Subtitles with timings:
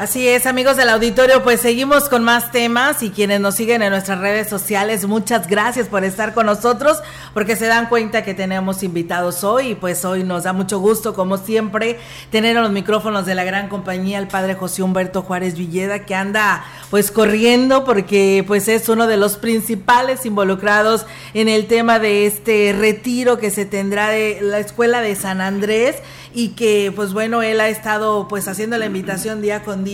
[0.00, 3.90] Así es, amigos del auditorio, pues seguimos con más temas y quienes nos siguen en
[3.90, 7.02] nuestras redes sociales, muchas gracias por estar con nosotros,
[7.34, 11.12] porque se dan cuenta que tenemos invitados hoy y pues hoy nos da mucho gusto,
[11.12, 11.98] como siempre,
[12.30, 16.14] tener a los micrófonos de la gran compañía el padre José Humberto Juárez Villeda, que
[16.14, 21.04] anda pues corriendo porque pues es uno de los principales involucrados
[21.34, 25.96] en el tema de este retiro que se tendrá de la escuela de San Andrés
[26.32, 29.89] y que pues bueno, él ha estado pues haciendo la invitación día con día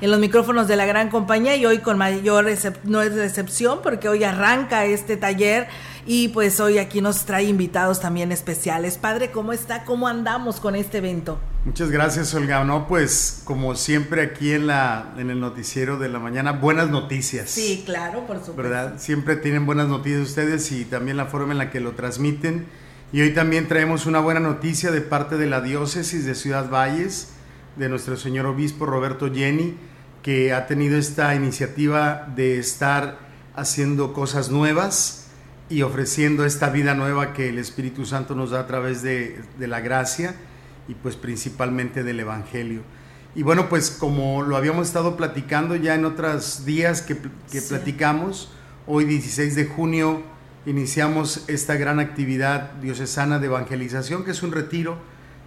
[0.00, 2.46] en los micrófonos de la gran compañía y hoy con mayor
[2.84, 5.68] no es decepción porque hoy arranca este taller
[6.06, 8.96] y pues hoy aquí nos trae invitados también especiales.
[8.96, 9.84] Padre, ¿cómo está?
[9.84, 11.38] ¿Cómo andamos con este evento?
[11.64, 12.64] Muchas gracias, Olga.
[12.64, 17.50] No, pues como siempre aquí en la en el noticiero de la mañana, buenas noticias.
[17.50, 18.62] Sí, claro, por supuesto.
[18.62, 18.94] ¿Verdad?
[18.98, 22.66] Siempre tienen buenas noticias ustedes y también la forma en la que lo transmiten.
[23.12, 27.32] Y hoy también traemos una buena noticia de parte de la diócesis de Ciudad Valles,
[27.78, 29.76] de nuestro señor obispo Roberto Jenny,
[30.22, 33.18] que ha tenido esta iniciativa de estar
[33.54, 35.28] haciendo cosas nuevas
[35.70, 39.80] y ofreciendo esta vida nueva que el Espíritu Santo nos da a través de, la
[39.80, 40.34] gracia
[40.88, 42.82] y pues principalmente del Evangelio.
[43.36, 48.50] Y bueno, pues como lo habíamos estado platicando ya en otros días que, platicamos,
[48.86, 50.22] hoy 16 de junio
[50.66, 54.98] iniciamos esta gran actividad diocesana de evangelización, que es un retiro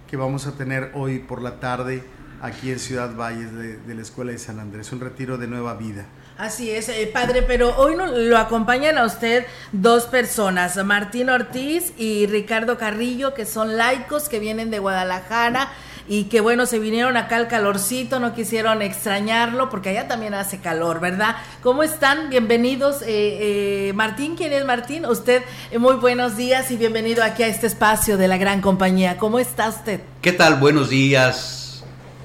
[0.08, 2.02] que vamos a tener hoy por la tarde
[2.42, 3.54] aquí en Ciudad Valles
[3.86, 6.06] de, la Escuela de San Andrés, un retiro de nueva vida.
[6.36, 11.92] Así es, eh, padre, pero hoy no, lo acompañan a usted dos personas, Martín Ortiz
[11.96, 15.70] y Ricardo Carrillo, que son laicos que vienen de Guadalajara
[16.08, 20.58] y que bueno, se vinieron acá al calorcito, no quisieron extrañarlo porque allá también hace
[20.58, 21.36] calor, ¿verdad?
[21.62, 22.28] ¿Cómo están?
[22.28, 23.02] Bienvenidos.
[23.02, 25.06] Eh, eh, Martín, ¿quién es Martín?
[25.06, 29.16] Usted, eh, muy buenos días y bienvenido aquí a este espacio de la gran compañía.
[29.16, 30.00] ¿Cómo está usted?
[30.20, 30.56] ¿Qué tal?
[30.56, 31.61] Buenos días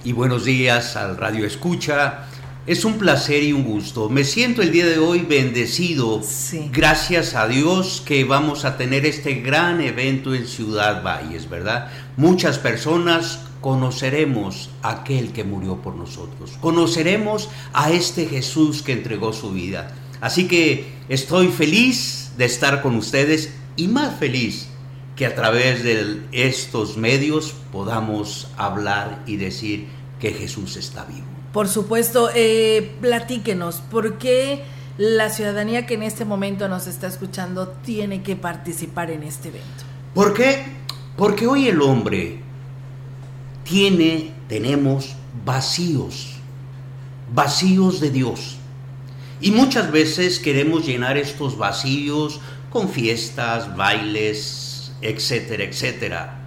[0.04, 2.28] y buenos días al Radio Escucha.
[2.66, 4.10] Es un placer y un gusto.
[4.10, 6.22] Me siento el día de hoy bendecido.
[6.72, 11.90] Gracias a Dios que vamos a tener este gran evento en Ciudad Valles, ¿verdad?
[12.18, 16.52] Muchas personas conoceremos a aquel que murió por nosotros.
[16.62, 19.94] Conoceremos a este Jesús que entregó su vida.
[20.22, 24.68] Así que estoy feliz de estar con ustedes y más feliz
[25.18, 29.88] que a través de estos medios podamos hablar y decir
[30.20, 31.26] que Jesús está vivo.
[31.54, 34.64] Por supuesto, eh, platíquenos, ¿por qué
[34.98, 39.84] la ciudadanía que en este momento nos está escuchando tiene que participar en este evento?
[40.14, 40.66] ¿Por qué?
[41.16, 42.40] Porque hoy el hombre
[43.64, 46.36] tiene, tenemos vacíos,
[47.34, 48.58] vacíos de Dios.
[49.40, 52.40] Y muchas veces queremos llenar estos vacíos
[52.72, 56.40] con fiestas, bailes, etcétera, etcétera.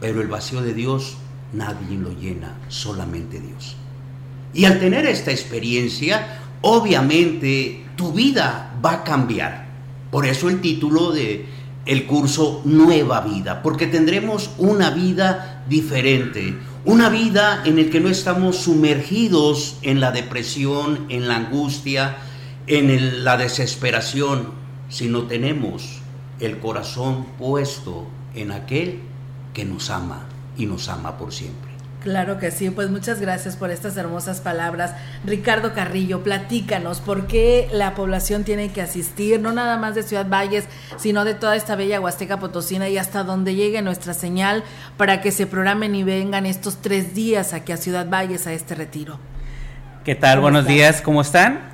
[0.00, 1.16] Pero el vacío de Dios
[1.54, 3.76] nadie lo llena, solamente Dios.
[4.52, 9.66] Y al tener esta experiencia, obviamente tu vida va a cambiar.
[10.10, 11.46] Por eso el título de
[11.86, 18.08] el curso Nueva Vida, porque tendremos una vida diferente, una vida en la que no
[18.08, 22.16] estamos sumergidos en la depresión, en la angustia,
[22.66, 24.48] en la desesperación,
[24.88, 26.00] sino tenemos
[26.40, 29.00] el corazón puesto en aquel
[29.52, 30.26] que nos ama
[30.56, 31.74] y nos ama por siempre.
[32.04, 34.92] Claro que sí, pues muchas gracias por estas hermosas palabras.
[35.24, 40.28] Ricardo Carrillo, platícanos por qué la población tiene que asistir, no nada más de Ciudad
[40.28, 40.66] Valles,
[40.98, 44.64] sino de toda esta bella Huasteca Potosina y hasta donde llegue nuestra señal
[44.98, 48.74] para que se programen y vengan estos tres días aquí a Ciudad Valles a este
[48.74, 49.18] retiro.
[50.04, 50.40] ¿Qué tal?
[50.40, 51.73] Buenos días, ¿cómo están?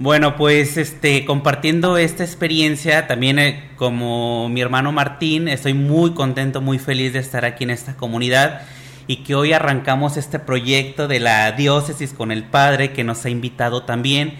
[0.00, 6.62] Bueno, pues este compartiendo esta experiencia, también eh, como mi hermano Martín, estoy muy contento,
[6.62, 8.62] muy feliz de estar aquí en esta comunidad
[9.06, 13.28] y que hoy arrancamos este proyecto de la diócesis con el Padre que nos ha
[13.28, 14.38] invitado también.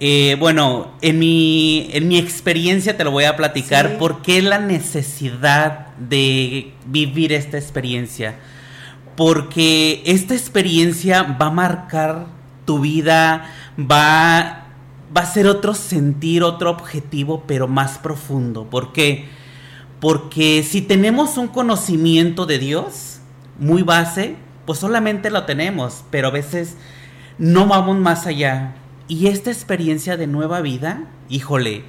[0.00, 4.58] Eh, bueno, en mi, en mi experiencia te lo voy a platicar por qué la
[4.58, 8.34] necesidad de vivir esta experiencia.
[9.14, 12.26] Porque esta experiencia va a marcar
[12.64, 14.65] tu vida, va,
[15.14, 18.68] va a ser otro sentir, otro objetivo, pero más profundo.
[18.70, 19.26] ¿Por qué?
[20.00, 23.20] Porque si tenemos un conocimiento de Dios,
[23.58, 24.36] muy base,
[24.66, 26.76] pues solamente lo tenemos, pero a veces
[27.38, 28.74] no vamos más allá.
[29.08, 31.84] Y esta experiencia de nueva vida, híjole,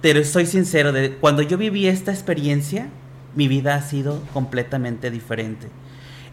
[0.00, 2.88] pero soy sincero, de, cuando yo viví esta experiencia,
[3.34, 5.68] mi vida ha sido completamente diferente.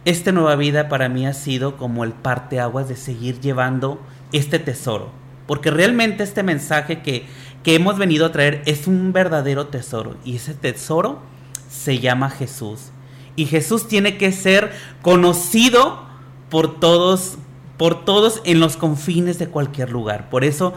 [0.06, 4.02] Esta nueva vida para mí ha sido como el parteaguas de seguir llevando
[4.32, 5.21] este tesoro.
[5.48, 7.26] Porque realmente este mensaje que,
[7.64, 10.18] que hemos venido a traer es un verdadero tesoro.
[10.24, 11.20] Y ese tesoro
[11.70, 12.92] se llama Jesús.
[13.36, 14.72] Y Jesús tiene que ser
[15.02, 16.06] conocido
[16.50, 17.38] por todos,
[17.78, 20.30] por todos en los confines de cualquier lugar.
[20.30, 20.74] Por eso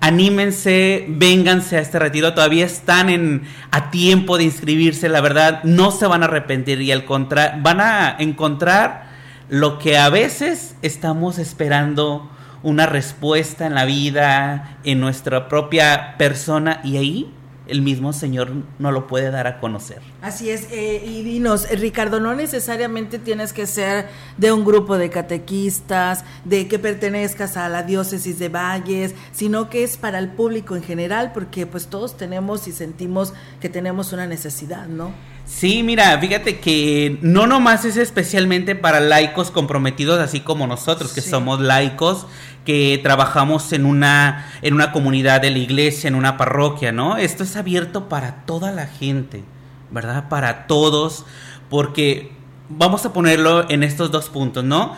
[0.00, 5.90] anímense, vénganse a este retiro, todavía están en, a tiempo de inscribirse, la verdad, no
[5.90, 9.08] se van a arrepentir y al contrario, van a encontrar
[9.48, 12.30] lo que a veces estamos esperando
[12.62, 17.34] una respuesta en la vida, en nuestra propia persona y ahí
[17.68, 20.00] el mismo Señor no lo puede dar a conocer.
[20.22, 24.08] Así es, eh, y dinos, Ricardo, no necesariamente tienes que ser
[24.38, 29.84] de un grupo de catequistas, de que pertenezcas a la diócesis de Valles, sino que
[29.84, 34.26] es para el público en general, porque pues todos tenemos y sentimos que tenemos una
[34.26, 35.12] necesidad, ¿no?
[35.48, 41.22] Sí, mira, fíjate que no nomás es especialmente para laicos comprometidos así como nosotros, que
[41.22, 42.26] somos laicos,
[42.66, 47.16] que trabajamos en una, en una comunidad de la iglesia, en una parroquia, ¿no?
[47.16, 49.42] Esto es abierto para toda la gente,
[49.90, 50.28] ¿verdad?
[50.28, 51.24] Para todos,
[51.70, 52.30] porque
[52.68, 54.96] vamos a ponerlo en estos dos puntos, ¿no?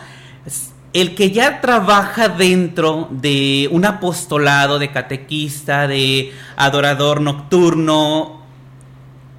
[0.91, 8.40] El que ya trabaja dentro de un apostolado de catequista, de adorador nocturno,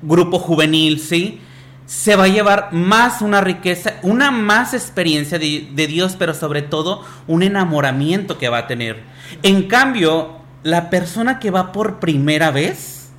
[0.03, 1.41] grupo juvenil, ¿sí?
[1.87, 7.05] Se va a llevar más una riqueza, una más experiencia de, Dios, pero sobre todo
[7.27, 9.03] un enamoramiento que va a tener.
[9.43, 13.11] En cambio, la persona que va por primera vez,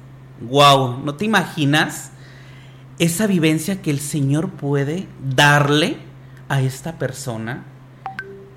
[0.41, 2.12] wow, ¿no te imaginas
[3.00, 5.97] esa vivencia que el Señor puede darle
[6.50, 7.65] a esta persona?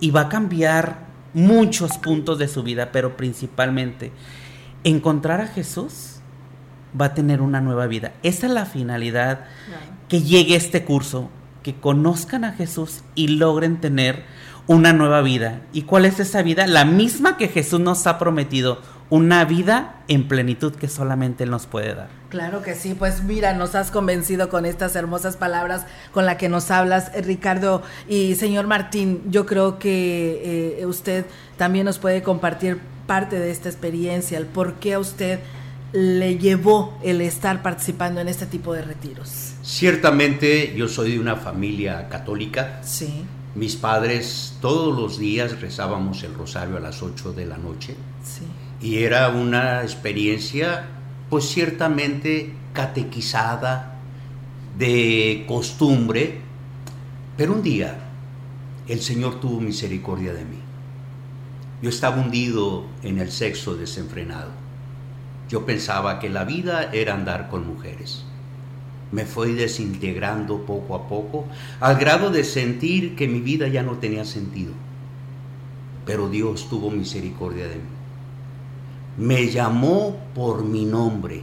[0.01, 4.13] Y va a cambiar muchos puntos de su vida, pero principalmente
[4.85, 6.16] encontrar a Jesús
[7.01, 8.13] va a tener una nueva vida.
[8.23, 9.41] Esa es la finalidad
[10.09, 11.31] que llegue este curso,
[11.63, 14.25] que conozcan a Jesús y logren tener
[14.67, 15.61] una nueva vida.
[15.73, 16.67] ¿Y cuál es esa vida?
[16.67, 21.67] La misma que Jesús nos ha prometido, una vida en plenitud que solamente Él nos
[21.67, 22.09] puede dar.
[22.29, 26.49] Claro que sí, pues mira, nos has convencido con estas hermosas palabras con las que
[26.49, 29.23] nos hablas, Ricardo y señor Martín.
[29.29, 31.25] Yo creo que eh, usted
[31.57, 35.39] también nos puede compartir parte de esta experiencia, el por qué a usted
[35.93, 39.55] le llevó el estar participando en este tipo de retiros?
[39.63, 42.81] Ciertamente yo soy de una familia católica.
[42.83, 43.25] Sí.
[43.55, 47.97] Mis padres todos los días rezábamos el rosario a las 8 de la noche.
[48.23, 48.43] Sí.
[48.87, 50.87] Y era una experiencia
[51.31, 53.95] pues ciertamente catequizada,
[54.79, 56.41] de costumbre,
[57.37, 57.99] pero un día
[58.87, 60.59] el Señor tuvo misericordia de mí.
[61.81, 64.66] Yo estaba hundido en el sexo desenfrenado
[65.49, 68.25] yo pensaba que la vida era andar con mujeres.
[69.13, 71.47] Me fui desintegrando poco a poco
[71.79, 74.73] al grado de sentir que mi vida ya no tenía sentido.
[76.05, 77.83] Pero Dios tuvo misericordia de mí.
[79.19, 81.43] Me llamó por mi nombre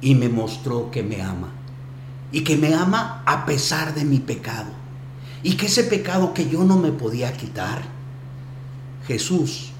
[0.00, 1.48] y me mostró que me ama.
[2.30, 4.70] Y que me ama a pesar de mi pecado.
[5.42, 7.80] Y que ese pecado que yo no me podía quitar,
[9.06, 9.70] Jesús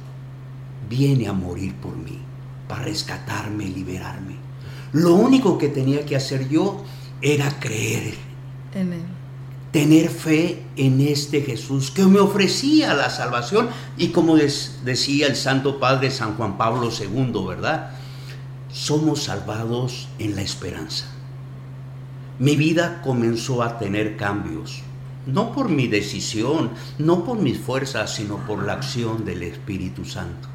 [0.89, 2.19] viene a morir por mí
[2.69, 4.37] para rescatarme y liberarme.
[4.93, 6.85] Lo único que tenía que hacer yo
[7.21, 8.15] era creer
[8.75, 9.03] en Él.
[9.73, 13.69] Tener fe en este Jesús que me ofrecía la salvación
[13.99, 17.91] y como decía el Santo Padre San Juan Pablo II, ¿verdad?
[18.73, 21.07] Somos salvados en la esperanza.
[22.39, 24.83] Mi vida comenzó a tener cambios,
[25.27, 30.49] no por mi decisión, no por mis fuerzas, sino por la acción del Espíritu Santo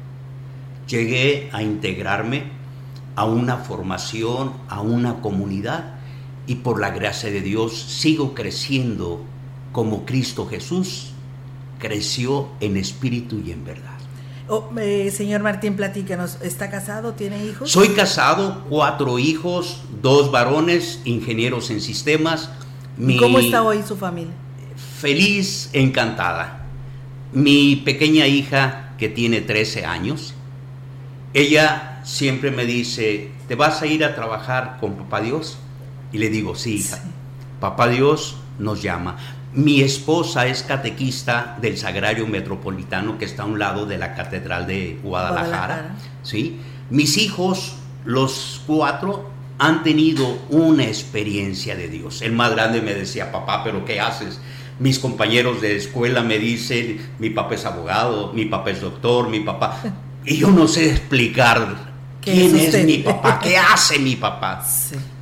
[0.88, 2.44] llegué a integrarme
[3.16, 5.94] a una formación, a una comunidad
[6.46, 9.22] y por la gracia de Dios sigo creciendo
[9.72, 11.14] como Cristo Jesús
[11.78, 13.92] creció en espíritu y en verdad.
[14.48, 17.14] Oh, eh, señor Martín, platícanos, ¿está casado?
[17.14, 17.70] ¿Tiene hijos?
[17.70, 22.50] Soy casado, cuatro hijos, dos varones, ingenieros en sistemas.
[23.18, 24.32] ¿Cómo está hoy su familia?
[25.00, 26.66] Feliz, encantada.
[27.32, 30.34] Mi pequeña hija, que tiene 13 años,
[31.34, 35.58] ella siempre me dice, ¿te vas a ir a trabajar con Papá Dios?
[36.12, 37.02] Y le digo, sí, hija.
[37.60, 39.16] Papá Dios nos llama.
[39.52, 44.66] Mi esposa es catequista del Sagrario Metropolitano que está a un lado de la Catedral
[44.68, 45.96] de Guadalajara.
[46.22, 46.60] ¿sí?
[46.88, 52.22] Mis hijos, los cuatro, han tenido una experiencia de Dios.
[52.22, 54.40] El más grande me decía, papá, pero ¿qué haces?
[54.78, 59.40] Mis compañeros de escuela me dicen, mi papá es abogado, mi papá es doctor, mi
[59.40, 59.80] papá...
[60.24, 61.76] Y yo no sé explicar
[62.20, 64.64] quién es, mi papá, qué hace mi papá.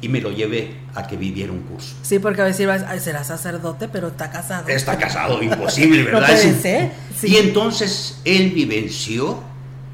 [0.00, 1.96] Y me lo llevé a que viviera un curso.
[2.02, 2.68] Sí, porque a veces
[3.02, 4.68] será sacerdote, pero está casado.
[4.68, 6.28] Está casado, imposible, ¿verdad?
[6.28, 9.42] no Y entonces él vivenció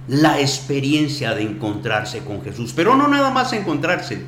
[0.09, 4.23] la experiencia de encontrarse con Jesús, pero no nada más encontrarse,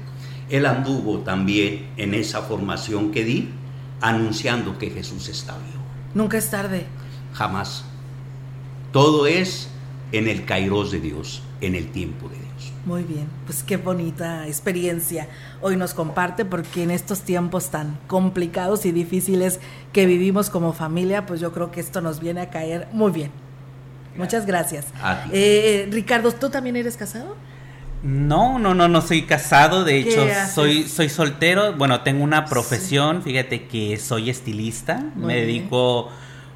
[0.51, 3.51] Él anduvo también en esa formación que di,
[4.01, 5.83] anunciando que Jesús está vivo.
[6.15, 6.87] Nunca es tarde.
[7.33, 7.85] Jamás.
[8.93, 9.69] Todo es
[10.13, 12.73] en el kairos de Dios, en el tiempo de Dios.
[12.85, 15.29] Muy bien, pues qué bonita experiencia
[15.61, 19.61] hoy nos comparte porque en estos tiempos tan complicados y difíciles
[19.93, 23.31] que vivimos como familia, pues yo creo que esto nos viene a caer muy bien.
[24.17, 24.87] Muchas gracias.
[25.33, 27.37] Eh, Ricardo, ¿tú también eres casado?
[28.03, 29.85] No, no, no, no soy casado.
[29.85, 31.75] De hecho, soy, soy soltero.
[31.75, 33.23] Bueno, tengo una profesión.
[33.23, 35.05] Fíjate que soy estilista.
[35.17, 36.09] Me dedico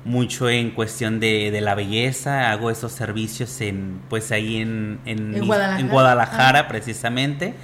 [0.05, 2.51] mucho en cuestión de, la belleza.
[2.51, 6.69] Hago esos servicios en, pues ahí en, en, Guadalajara, ah.
[6.69, 7.55] precisamente.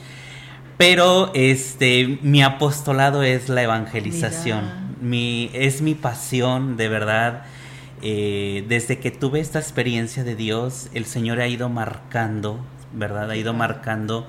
[0.77, 4.97] Pero este, mi apostolado es la evangelización.
[5.01, 7.43] Mi, es mi pasión, de verdad.
[8.03, 12.59] Eh, desde que tuve esta experiencia de Dios, el Señor ha ido marcando,
[12.95, 13.31] ¿verdad?
[13.31, 14.27] Ha ido marcando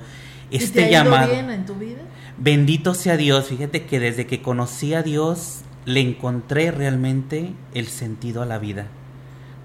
[0.52, 1.32] este te ha llamado.
[1.32, 2.02] Bien en tu vida?
[2.38, 3.48] Bendito sea Dios.
[3.48, 8.88] Fíjate que desde que conocí a Dios, le encontré realmente el sentido a la vida.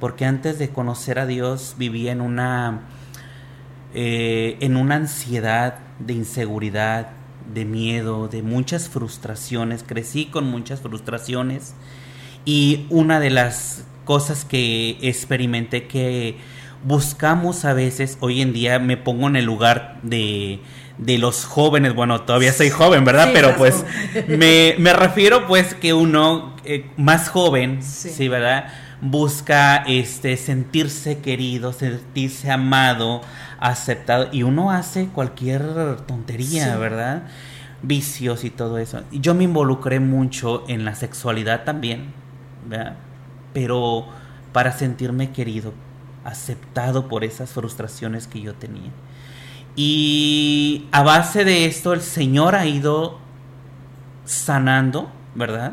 [0.00, 2.82] Porque antes de conocer a Dios vivía en una,
[3.94, 7.08] eh, en una ansiedad de inseguridad,
[7.52, 9.84] de miedo, de muchas frustraciones.
[9.86, 11.74] Crecí con muchas frustraciones.
[12.44, 16.36] Y una de las cosas que experimenté que
[16.84, 20.60] buscamos a veces, hoy en día me pongo en el lugar de,
[20.98, 23.30] de los jóvenes, bueno, todavía soy joven, ¿verdad?
[23.32, 23.84] Pero pues
[24.28, 28.28] me, me, refiero pues que uno eh, más joven, sí.
[28.28, 28.68] ¿verdad?
[29.00, 33.20] Busca este sentirse querido, sentirse amado,
[33.58, 37.24] aceptado y uno hace cualquier tontería, ¿verdad?
[37.82, 39.02] Vicios y todo eso.
[39.12, 42.14] Yo me involucré mucho en la sexualidad también,
[42.66, 42.96] ¿verdad?
[43.56, 44.04] pero
[44.52, 45.72] para sentirme querido,
[46.24, 48.90] aceptado por esas frustraciones que yo tenía.
[49.76, 53.18] Y a base de esto el Señor ha ido
[54.24, 55.72] sanando, ¿verdad?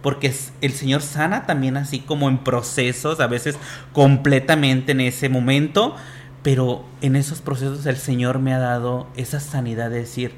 [0.00, 3.56] Porque el Señor sana también así como en procesos, a veces
[3.92, 5.94] completamente en ese momento,
[6.42, 10.32] pero en esos procesos el Señor me ha dado esa sanidad de decir,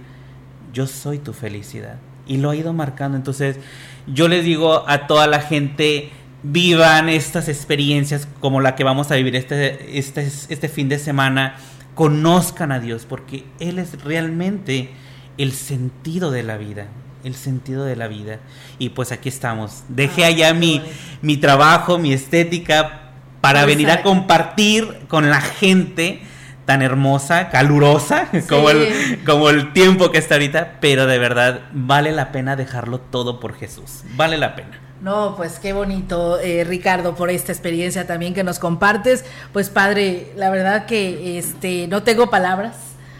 [0.73, 1.97] yo soy tu felicidad.
[2.26, 3.16] Y lo ha ido marcando.
[3.16, 3.59] Entonces,
[4.06, 6.11] yo les digo a toda la gente,
[6.42, 11.56] vivan estas experiencias como la que vamos a vivir este, este, este fin de semana,
[11.95, 14.91] conozcan a Dios, porque Él es realmente
[15.39, 16.89] el sentido de la vida,
[17.25, 18.41] el sentido de la vida.
[18.79, 19.85] Y pues aquí estamos.
[19.89, 20.83] Dejé ah, allá mi,
[21.23, 26.23] mi trabajo, mi estética, para venir a compartir con la gente
[26.64, 32.12] tan hermosa, calurosa, como, el, como el tiempo que está ahorita, pero de verdad vale
[32.12, 34.80] la pena dejarlo todo por Jesús, vale la pena.
[35.00, 39.25] No, pues qué bonito, eh, Ricardo, por esta experiencia también que nos compartes.
[39.52, 42.75] Pues padre, la verdad que este no tengo palabras,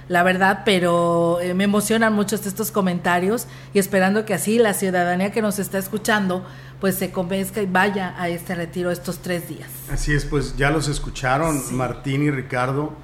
[0.09, 5.31] la verdad, pero eh, me emocionan mucho estos comentarios y esperando que así la ciudadanía
[5.31, 6.47] que nos está escuchando
[6.81, 9.69] pues se convenzca y vaya a este retiro estos tres días.
[9.91, 12.95] Así es, pues ya los escucharon, Martín y Ricardo.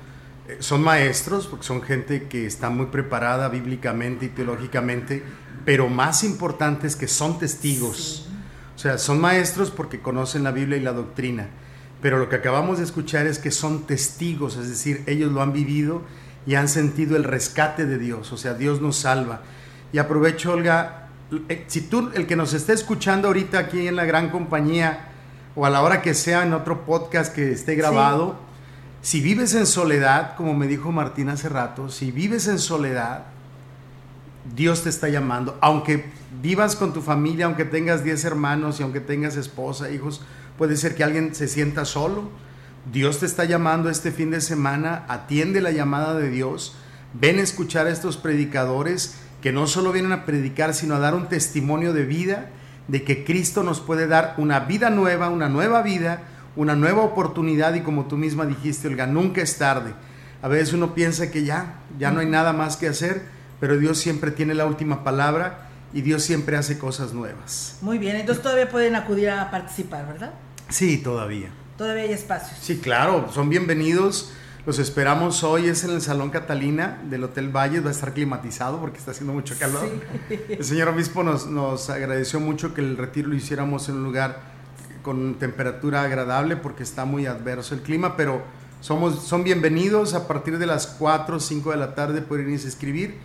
[0.58, 5.22] Son maestros, porque son gente que está muy preparada bíblicamente y teológicamente,
[5.64, 8.28] pero más importante es que son testigos.
[8.74, 11.48] O sea, son maestros porque conocen la Biblia y la doctrina,
[12.00, 15.52] pero lo que acabamos de escuchar es que son testigos, es decir, ellos lo han
[15.52, 16.02] vivido
[16.46, 19.42] y han sentido el rescate de Dios, o sea, Dios nos salva.
[19.92, 21.08] Y aprovecho, Olga,
[21.48, 25.10] eh, si tú, el que nos esté escuchando ahorita aquí en la gran compañía,
[25.54, 28.36] o a la hora que sea en otro podcast que esté grabado,
[29.02, 33.24] si vives en soledad, como me dijo Martín hace rato, si vives en soledad,
[34.54, 36.10] Dios te está llamando, aunque
[36.42, 40.22] vivas con tu familia, aunque tengas 10 hermanos y aunque tengas esposa, hijos,
[40.58, 42.30] puede ser que alguien se sienta solo.
[42.92, 46.74] Dios te está llamando este fin de semana, atiende la llamada de Dios,
[47.14, 51.14] ven a escuchar a estos predicadores que no solo vienen a predicar, sino a dar
[51.14, 52.50] un testimonio de vida,
[52.88, 56.22] de que Cristo nos puede dar una vida nueva, una nueva vida,
[56.56, 59.94] una nueva oportunidad y como tú misma dijiste, Olga, nunca es tarde.
[60.42, 63.22] A veces uno piensa que ya, ya no hay nada más que hacer,
[63.60, 67.78] pero Dios siempre tiene la última palabra y Dios siempre hace cosas nuevas.
[67.82, 70.32] Muy bien, entonces todavía pueden acudir a participar, ¿verdad?
[70.68, 71.50] Sí, todavía.
[71.76, 72.58] Todavía hay espacios.
[72.60, 74.32] Sí, claro, son bienvenidos.
[74.66, 78.78] Los esperamos hoy, es en el Salón Catalina del Hotel Valle, va a estar climatizado
[78.78, 79.88] porque está haciendo mucho calor.
[80.48, 84.49] El señor obispo nos, nos agradeció mucho que el retiro lo hiciéramos en un lugar
[85.02, 88.42] con temperatura agradable porque está muy adverso el clima, pero
[88.80, 90.14] somos, son bienvenidos.
[90.14, 93.18] A partir de las 4 o 5 de la tarde pueden irse a escribir.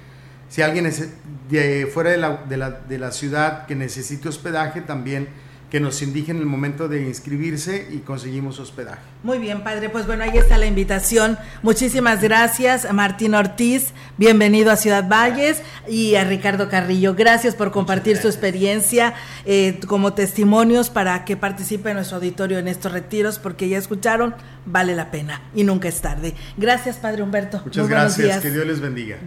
[0.49, 1.09] Si alguien es
[1.49, 5.27] de fuera de la, de, la, de la ciudad que necesite hospedaje, también
[5.69, 9.01] que nos indiquen el momento de inscribirse y conseguimos hospedaje.
[9.23, 9.89] Muy bien, padre.
[9.89, 11.37] Pues bueno, ahí está la invitación.
[11.63, 13.93] Muchísimas gracias, Martín Ortiz.
[14.17, 17.15] Bienvenido a Ciudad Valles y a Ricardo Carrillo.
[17.15, 19.13] Gracias por compartir su experiencia
[19.45, 24.95] eh, como testimonios para que participe nuestro auditorio en estos retiros, porque ya escucharon, vale
[24.95, 26.35] la pena y nunca es tarde.
[26.57, 27.61] Gracias, padre Humberto.
[27.65, 28.41] Muchas gracias.
[28.41, 29.17] Que Dios les bendiga.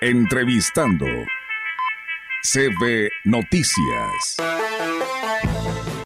[0.00, 1.06] Entrevistando
[2.44, 4.36] CB Noticias.